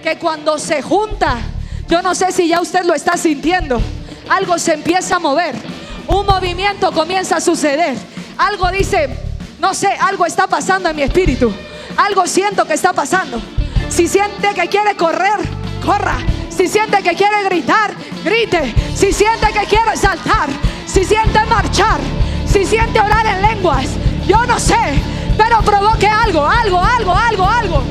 [0.04, 1.40] que cuando se junta,
[1.92, 3.82] yo no sé si ya usted lo está sintiendo.
[4.30, 5.54] Algo se empieza a mover.
[6.08, 7.98] Un movimiento comienza a suceder.
[8.38, 9.10] Algo dice,
[9.60, 11.52] no sé, algo está pasando en mi espíritu.
[11.98, 13.42] Algo siento que está pasando.
[13.90, 15.38] Si siente que quiere correr,
[15.86, 16.18] corra.
[16.50, 18.74] Si siente que quiere gritar, grite.
[18.96, 20.48] Si siente que quiere saltar,
[20.86, 22.00] si siente marchar,
[22.46, 23.88] si siente orar en lenguas,
[24.26, 24.80] yo no sé,
[25.38, 27.84] pero provoque algo, algo, algo, algo, algo.